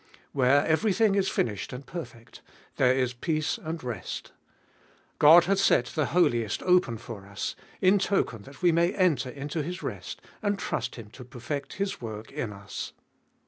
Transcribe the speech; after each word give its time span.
Where 0.31 0.65
everything 0.65 1.13
is 1.13 1.29
finished 1.29 1.71
and 1.71 1.85
perfect, 1.85 2.41
there 2.77 2.91
is 2.91 3.13
peace 3.13 3.59
and 3.59 3.83
rest. 3.83 4.31
God 5.19 5.43
hath 5.43 5.59
set 5.59 5.85
the 5.93 6.07
Holiest 6.07 6.63
open 6.63 6.97
for 6.97 7.27
us, 7.27 7.55
in 7.81 7.99
token 7.99 8.41
that 8.41 8.63
we 8.63 8.71
may 8.71 8.95
enter 8.95 9.29
into 9.29 9.61
His 9.61 9.83
rest, 9.83 10.19
and 10.41 10.57
trust 10.57 10.95
Him 10.95 11.11
to 11.11 11.23
perfect 11.23 11.73
His 11.73 12.01
work 12.01 12.31
in 12.31 12.51
us. 12.51 12.93